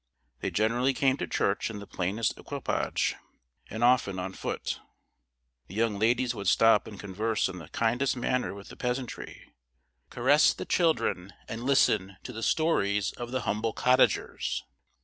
[0.39, 3.13] They generally came to church in the plainest equipage,
[3.69, 4.79] and often on foot.
[5.67, 9.53] The young ladies would stop and converse in the kindest manner with the peasantry,
[10.09, 14.63] caress the children, and listen to the stories of the humble cottagers.